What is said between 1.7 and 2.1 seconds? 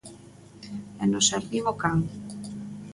o can..: